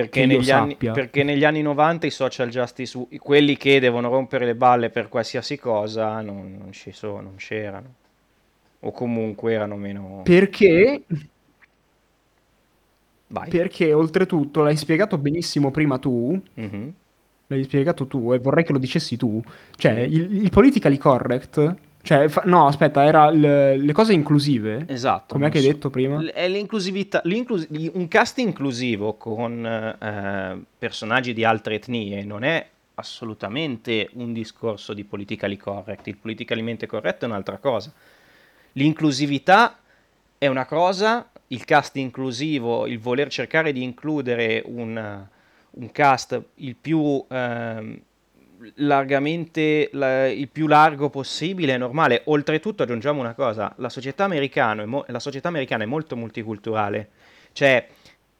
[0.00, 4.54] Perché negli, anni, perché negli anni 90 i social justice, quelli che devono rompere le
[4.54, 7.94] balle per qualsiasi cosa, non, non ci sono, non c'erano.
[8.80, 10.20] O comunque erano meno...
[10.22, 11.02] Perché,
[13.28, 13.48] Vai.
[13.48, 16.38] perché oltretutto l'hai spiegato benissimo prima tu.
[16.52, 16.92] Mhm.
[17.46, 19.42] L'hai spiegato tu e vorrei che lo dicessi tu.
[19.76, 21.74] Cioè, il, il politically correct.
[22.06, 24.84] Cioè, fa- no, aspetta, era il- le cose inclusive.
[24.86, 25.34] Esatto.
[25.34, 26.20] Com'è non che hai so- detto prima?
[26.22, 32.64] L- È l'inclusività, l'inclus- un cast inclusivo con eh, personaggi di altre etnie non è
[32.94, 36.06] assolutamente un discorso di politically correct.
[36.06, 37.92] Il politicamente corretto è un'altra cosa.
[38.72, 39.78] L'inclusività
[40.38, 45.26] è una cosa, il cast inclusivo, il voler cercare di includere un,
[45.70, 48.00] un cast il più ehm,
[48.76, 52.22] largamente la- il più largo possibile è normale.
[52.26, 57.08] Oltretutto aggiungiamo una cosa, la società, americano è mo- la società americana è molto multiculturale,
[57.52, 57.86] cioè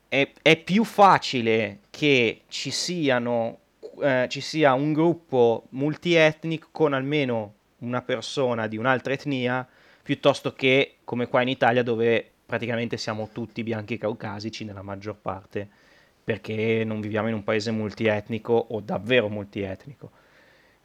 [0.09, 3.59] è, è più facile che ci siano
[4.01, 9.67] eh, ci sia un gruppo multietnico con almeno una persona di un'altra etnia
[10.03, 15.69] piuttosto che come qua in Italia dove praticamente siamo tutti bianchi caucasici nella maggior parte
[16.27, 20.11] perché non viviamo in un paese multietnico o davvero multietnico.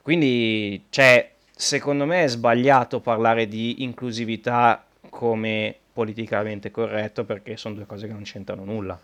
[0.04, 7.88] Quindi, cioè, secondo me è sbagliato parlare di inclusività come politicamente corretto perché sono due
[7.88, 9.00] cose che non c'entrano nulla.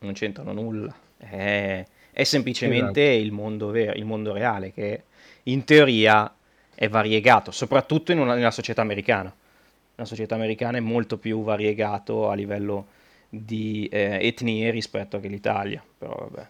[0.00, 0.94] Non c'entrano nulla.
[1.16, 3.24] È, è semplicemente Esatto.
[3.24, 5.04] il mondo vero, il mondo reale che
[5.44, 6.30] in teoria
[6.74, 9.34] è variegato, soprattutto in una, nella società americana.
[9.94, 13.00] La società americana è molto più variegato a livello
[13.34, 16.48] di eh, etnie rispetto che l'Italia, però vabbè,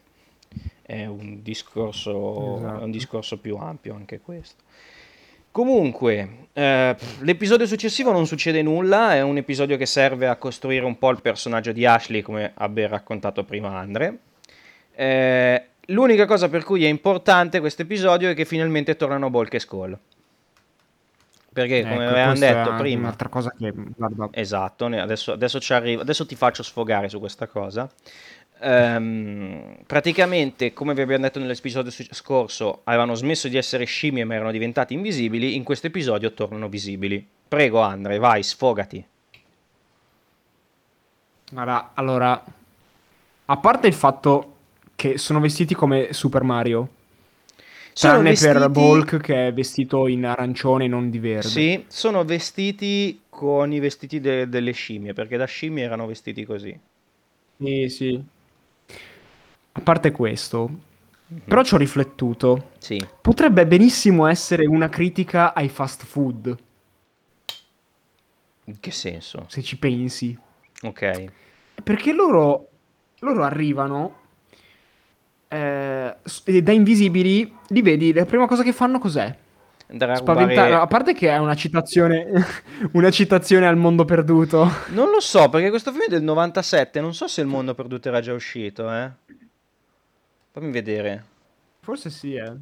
[0.83, 2.85] è un discorso, è Esatto.
[2.85, 4.65] un discorso più ampio anche questo.
[5.53, 10.99] Comunque, eh, l'episodio successivo non succede nulla, è un episodio che serve a costruire un
[10.99, 14.19] po' il personaggio di Ashley, come ben raccontato prima Andre.
[14.93, 19.61] Eh, l'unica cosa per cui è importante questo episodio è che finalmente tornano Bulk e
[19.61, 19.97] Skull.
[21.53, 26.01] Perché, come Ecco, avevamo detto prima, Un'altra cosa che, guarda, Esatto, adesso, adesso ci arrivo,
[26.01, 27.91] adesso ti faccio sfogare su questa cosa.
[28.61, 34.51] Ehm, praticamente, come vi abbiamo detto nell'episodio scorso, avevano smesso di essere scimmie ma erano
[34.51, 37.27] diventati invisibili, in questo episodio tornano visibili.
[37.49, 39.05] Prego Andre, vai, sfogati.
[41.51, 42.43] guarda, allora,
[43.45, 44.55] a parte il fatto
[44.95, 46.89] che sono vestiti come Super Mario,
[47.93, 51.49] Sono tranne per vestiti- Bulk che è vestito in arancione e non di verde.
[51.49, 56.79] Sì, sono vestiti con i vestiti de- delle scimmie, perché da scimmie erano vestiti così.
[57.59, 58.23] Sì, sì.
[59.75, 60.71] A parte questo,
[61.45, 62.73] però ci ho riflettuto.
[62.79, 66.57] Sì, Potrebbe benissimo essere una critica ai fast food,
[68.67, 69.49] in che senso?
[69.49, 70.37] se ci pensi.
[70.83, 71.25] Ok.
[71.83, 72.69] Perché loro,
[73.21, 74.21] loro arrivano
[75.53, 79.37] eh, da invisibili, li vedi, la prima cosa che fanno cos'è?
[79.93, 80.83] andare a Spaventa- rubare...
[80.83, 82.27] A parte che è una citazione,
[82.93, 84.69] una citazione al mondo perduto.
[84.89, 88.09] Non lo so, perché questo film è del 97, non so se Il mondo perduto
[88.09, 89.11] era già uscito, eh.
[90.53, 91.25] Fammi vedere.
[91.81, 92.53] Forse sì, eh.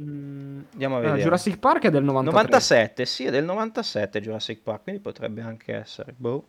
[0.00, 1.22] Mm, Andiamo a vedere.
[1.22, 2.42] Jurassic Park è del 93.
[2.42, 6.14] 97, sì, è del 97 Jurassic Park, quindi potrebbe anche essere.
[6.16, 6.44] Boh.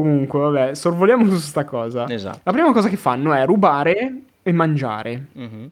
[0.00, 2.08] Comunque, vabbè, sorvoliamo su sta cosa.
[2.08, 2.38] Esatto.
[2.44, 5.26] La prima cosa che fanno è rubare e mangiare.
[5.32, 5.70] Mhm.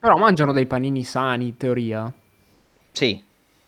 [0.00, 2.12] Però mangiano dei panini sani, in teoria,
[2.90, 3.22] Sì,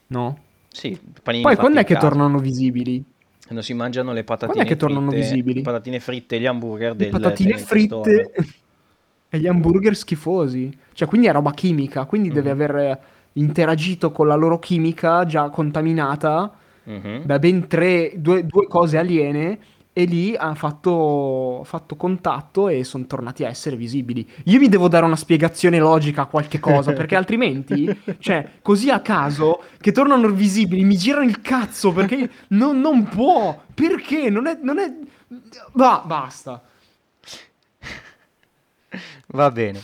[0.08, 0.38] no?
[0.68, 2.08] sì, panini Poi quando è che casa.
[2.08, 3.02] tornano visibili?
[3.44, 5.54] Quando si mangiano le patatine Quando è che tornano fritte, visibili?
[5.54, 8.32] le patatine fritte e gli hamburger Le del patatine fritte
[9.30, 10.76] e gli hamburger schifosi.
[10.92, 12.60] Cioè, quindi è roba chimica, quindi deve Mhm.
[12.60, 13.00] aver
[13.34, 16.52] interagito con la loro chimica già contaminata
[16.86, 17.24] Mhm.
[17.24, 19.58] da ben tre, due, due cose aliene
[19.92, 24.28] e lì ha fatto, fatto contatto e sono tornati a essere visibili.
[24.44, 29.00] Io mi devo dare una spiegazione logica a qualche cosa, perché altrimenti, cioè, così a
[29.00, 34.28] caso, che tornano visibili, mi girano il cazzo, perché non, non può, perché?
[34.28, 34.58] Non è...
[34.62, 34.92] Non è...
[35.72, 36.62] Va, basta.
[39.28, 39.80] Va bene.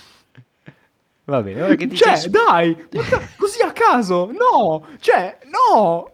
[1.25, 2.77] Va bene, ora che ti Cioè, sei- dai,
[3.37, 6.11] così a caso, no, cioè, no,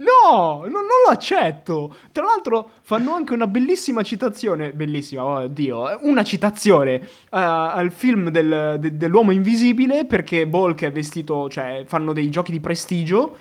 [0.00, 1.94] no, non, non lo accetto.
[2.12, 7.90] Tra l'altro fanno anche una bellissima citazione, bellissima, oh Dio, eh, una citazione eh, al
[7.90, 13.36] film del- de- dell'uomo invisibile perché Bulk è vestito, cioè, fanno dei giochi di prestigio.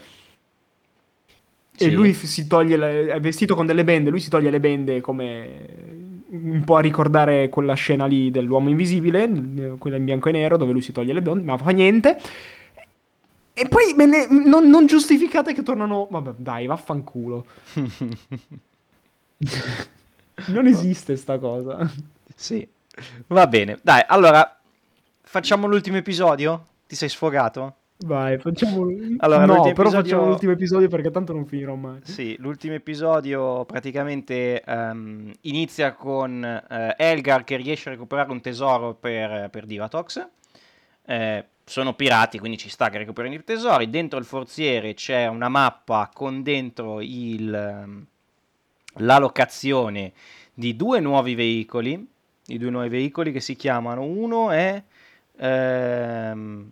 [1.79, 1.91] E Sì.
[1.91, 4.99] lui f- si toglie, le- è vestito con delle bende, lui si toglie le bende
[4.99, 5.95] come
[6.29, 10.71] un po' a ricordare quella scena lì dell'uomo invisibile, quella in bianco e nero dove
[10.71, 12.17] lui si toglie le bende, ma fa niente.
[13.59, 16.07] E poi ne- non, non giustificate che tornano...
[16.11, 17.45] Vabbè, dai, vaffanculo.
[20.47, 21.89] Non esiste sta cosa.
[22.35, 22.67] Sì.
[23.27, 23.79] Va bene.
[23.81, 24.59] Dai, allora
[25.21, 26.65] facciamo l'ultimo episodio?
[26.87, 27.75] Ti sei sfogato?
[28.05, 28.85] Vai, facciamo...
[29.17, 31.99] Allora, no, l'ultimo però episodio- facciamo l'ultimo episodio perché tanto non finirò mai.
[32.03, 38.93] Sì, l'ultimo episodio praticamente ehm, inizia con eh, Elgar che riesce a recuperare un tesoro
[38.93, 40.27] per, per Divatox.
[41.05, 43.89] Eh, sono pirati, quindi ci sta che recuperano i tesori.
[43.89, 48.05] Dentro il forziere c'è una mappa con dentro il, ehm,
[48.99, 50.13] la locazione
[50.53, 52.07] di due nuovi veicoli.
[52.45, 54.03] I due nuovi veicoli che si chiamano.
[54.03, 54.81] Uno è.
[55.35, 56.71] ehm,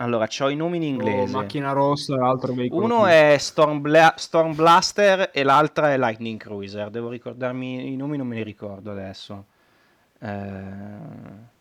[0.00, 1.36] allora, c'ho i nomi in inglese.
[1.36, 2.84] Oh, macchina rossa, l'altro veicolo.
[2.84, 6.88] Uno è Storm, Bla- Storm Blaster e l'altra è Lightning Cruiser.
[6.88, 9.44] Devo ricordarmi i nomi, non me li ricordo adesso.
[10.20, 11.56] Eh,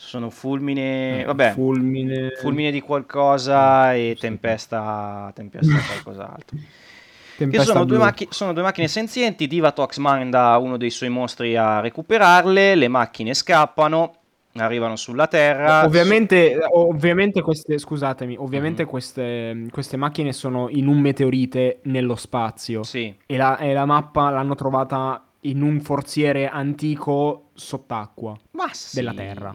[0.00, 2.30] sono fulmine, vabbè, Fulmine.
[2.40, 6.56] fulmine di qualcosa e tempesta, tempesta qualcos'altro.
[7.38, 9.46] Tempesta sono due, macchi- sono due macchine senzienti.
[9.46, 12.74] Divatox manda uno dei suoi mostri a recuperarle.
[12.74, 14.14] Le macchine scappano,
[14.54, 15.84] arrivano sulla Terra.
[15.84, 18.88] Ovviamente, ovviamente queste, scusatemi, ovviamente Mhm.
[18.88, 24.30] queste, queste macchine sono in un meteorite nello spazio Sì, e la, e la mappa
[24.30, 28.96] l'hanno trovata in un forziere antico sott'acqua ma sì.
[28.96, 29.54] della Terra.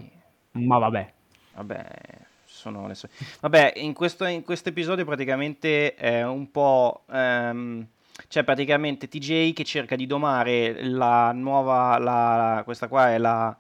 [0.53, 1.13] Ma vabbè.
[1.55, 1.85] Vabbè,
[2.45, 3.09] sono le sue.
[3.41, 7.03] Vabbè, in questo, in questo episodio praticamente è un po'.
[7.11, 7.85] ehm,
[8.27, 11.97] c'è praticamente TJ che cerca di domare la nuova.
[11.99, 13.55] la- questa qua è la.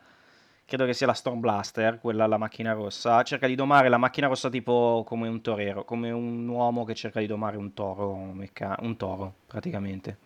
[0.65, 3.21] Credo che sia la Storm Blaster, quella la macchina rossa.
[3.23, 7.19] Cerca di domare la macchina rossa tipo come un torero, come un uomo che cerca
[7.19, 10.17] di domare un toro, mecca- un toro praticamente.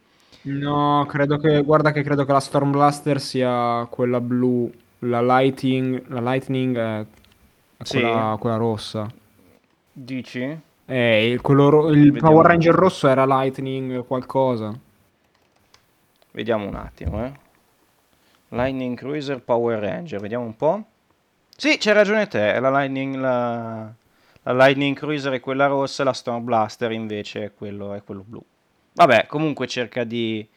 [0.44, 6.08] No, credo che, guarda che credo che la Storm Blaster sia quella blu, la Lightning,
[6.08, 7.06] la Lightning è
[7.78, 8.00] è Sì.
[8.00, 9.08] quella, quella rossa.
[9.92, 10.60] Dici?
[10.86, 12.30] Eh, il, quello ro- il Vediamo.
[12.30, 14.74] Power Ranger rosso era Lightning qualcosa.
[16.32, 17.32] Vediamo un attimo, eh.
[18.50, 20.84] Lightning Cruiser Power Ranger, vediamo un po'.
[21.56, 23.92] Sì, c'hai ragione te, è la Lightning, la,
[24.44, 28.42] la Lightning Cruiser è quella rossa, la Storm Blaster invece è quello, è quello blu.
[28.94, 30.48] Vabbè, comunque cerca di...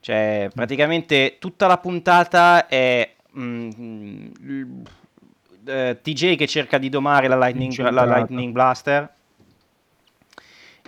[0.00, 4.82] Cioè, praticamente tutta la puntata è mm, l-
[5.66, 8.04] eh, TJ che cerca di domare la Lightning, la.
[8.04, 9.12] Lightning Blaster.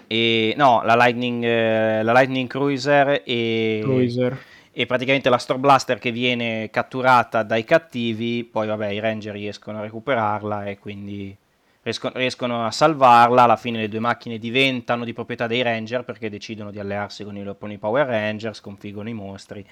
[0.06, 4.38] E, no, la Lightning, eh, la Lightning Cruiser e Cruiser.
[4.72, 9.78] e praticamente la Storm Blaster che viene catturata dai cattivi, poi vabbè i Ranger riescono
[9.78, 11.36] a recuperarla e quindi
[11.82, 16.30] riescono, riescono a salvarla, alla fine le due macchine diventano di proprietà dei Ranger perché
[16.30, 19.66] decidono di allearsi con i, con i Power Ranger, sconfiggono i mostri.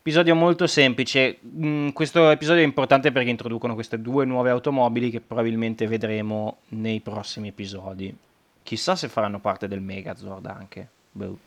[0.00, 5.20] Episodio molto semplice, Mm, questo episodio è importante perché introducono queste due nuove automobili che
[5.20, 8.14] probabilmente vedremo nei prossimi episodi.
[8.62, 10.88] Chissà se faranno parte del Megazord anche.
[11.12, 11.38] Boh.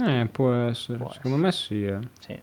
[0.00, 0.96] Eh, può essere.
[0.98, 1.84] Può Secondo me sì.
[1.84, 1.98] eh.
[2.18, 2.40] Sì.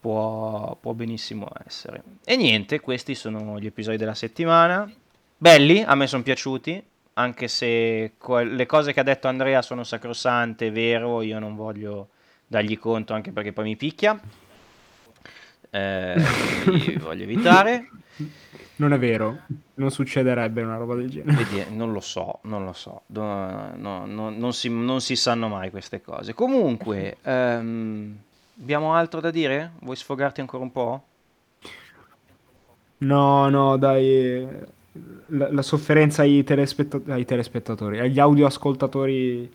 [0.00, 2.02] può, può benissimo essere.
[2.24, 4.88] E niente, questi sono gli episodi della settimana.
[5.36, 6.80] Belli, a me sono piaciuti,
[7.14, 11.56] anche se co- le cose che ha detto Andrea sono sacrosante, è vero, io non
[11.56, 12.08] voglio
[12.54, 14.18] dargli conto anche perché poi mi picchia.
[15.70, 16.14] Eh,
[17.00, 17.88] voglio evitare.
[18.76, 19.40] Non è vero,
[19.74, 21.44] non succederebbe una roba del genere.
[21.44, 25.48] Vedi, non lo so, non lo so, no, no, no, non, si, non, si, sanno
[25.48, 26.34] mai queste cose.
[26.34, 28.16] Comunque, ehm,
[28.60, 29.72] abbiamo altro da dire?
[29.80, 31.04] Vuoi sfogarti ancora un po'?
[32.98, 34.46] No, no, dai,
[35.26, 39.50] la, la sofferenza ai, telespettat- ai, telespettatori, agli audioascoltatori,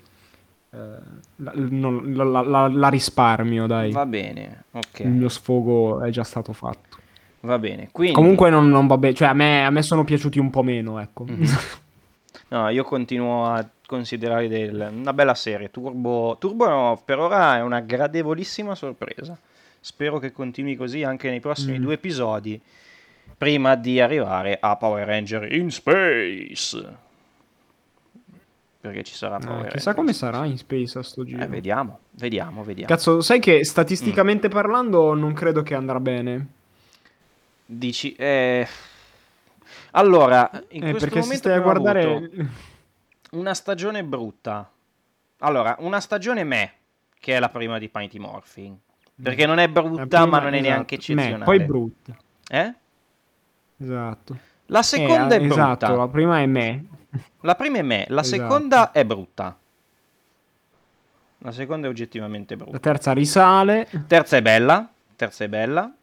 [0.71, 3.91] la, non, la, la, risparmio, dai.
[3.91, 4.99] Va bene, ok.
[4.99, 6.97] Il mio sfogo è già stato fatto.
[7.41, 8.13] Va bene, quindi...
[8.13, 10.99] Comunque non, non va bene, cioè a me, a me, sono piaciuti un po' meno,
[10.99, 11.25] ecco.
[11.25, 11.53] Mm-hmm.
[12.49, 14.89] no, io continuo a considerare del...
[14.93, 15.71] una bella serie.
[15.71, 19.37] Turbo, Turbo no, per ora è una gradevolissima sorpresa.
[19.79, 21.81] Spero che continui così anche nei prossimi mm.
[21.81, 22.61] due episodi,
[23.37, 27.07] prima di arrivare a Power Ranger in Space.
[28.81, 31.43] Perché ci sarà eh, eh, Chissà come sarà in Space a sto giro.
[31.43, 32.87] Eh, vediamo, vediamo, vediamo.
[32.87, 34.51] Cazzo, sai che statisticamente mm.
[34.51, 36.47] parlando non credo che andrà bene.
[37.65, 38.65] Dici, eh...
[39.91, 42.29] allora, in eh, questo perché momento stai a guardare
[43.31, 44.71] una stagione brutta.
[45.39, 46.73] Allora, una stagione me,
[47.19, 48.77] che è la prima di Mighty Morphin.
[49.21, 50.69] Perché non è brutta, prima, ma non è esatto.
[50.69, 51.37] neanche eccezionale.
[51.37, 52.17] Me, poi brutta.
[52.49, 52.73] Eh?
[53.77, 54.37] Esatto.
[54.67, 55.53] La seconda eh, è brutta.
[55.53, 56.85] Esatto, la prima è me.
[57.41, 58.41] La prima è me, la esatto.
[58.41, 59.57] seconda è brutta.
[61.39, 62.73] La seconda è oggettivamente brutta.
[62.73, 63.87] La terza risale.
[64.07, 64.91] Terza è bella.
[65.15, 65.93] Terza è bella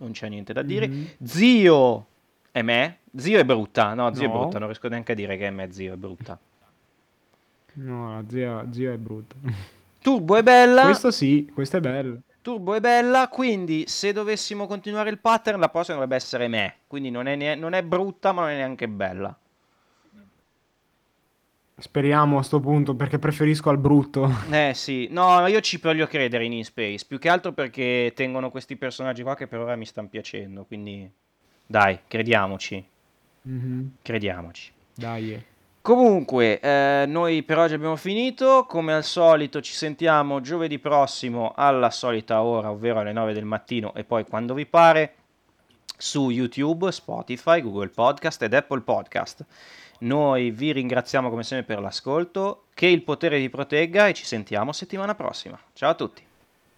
[0.00, 0.88] non c'è niente da dire.
[0.88, 1.04] Mm-hmm.
[1.22, 2.06] Zio
[2.50, 2.98] è me.
[3.16, 3.94] Zio è brutta.
[3.94, 4.34] No, zio no.
[4.34, 4.58] è brutta.
[4.58, 5.70] Non riesco neanche a dire che è me.
[5.72, 6.38] Zio è brutta.
[7.74, 9.36] No, zio, zio è brutta.
[10.00, 10.84] Turbo è bella.
[10.84, 12.20] Questo sì, questo è bello.
[12.42, 16.76] Turbo è bella, quindi se dovessimo continuare il pattern, la prossima dovrebbe essere me.
[16.86, 19.36] Quindi non è, ne- non è brutta, ma non è neanche bella.
[21.80, 24.30] Speriamo a sto punto perché preferisco al brutto.
[24.50, 28.50] Eh sì, no, io ci voglio credere in In Space, più che altro perché tengono
[28.50, 31.10] questi personaggi qua che per ora mi stanno piacendo, quindi
[31.66, 32.84] dai, crediamoci.
[33.48, 33.86] Mm-hmm.
[34.02, 34.72] Crediamoci.
[34.94, 35.42] Dai.
[35.80, 41.90] Comunque, eh, noi per oggi abbiamo finito, come al solito ci sentiamo giovedì prossimo alla
[41.90, 45.14] solita ora, ovvero alle 9 del mattino e poi quando vi pare
[45.96, 49.46] su YouTube, Spotify, Google Podcast ed Apple Podcast.
[50.00, 54.72] Noi vi ringraziamo come sempre per l'ascolto, che il potere vi protegga e ci sentiamo
[54.72, 55.58] settimana prossima.
[55.72, 56.22] Ciao a tutti.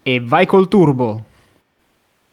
[0.03, 1.32] E vai col turbo!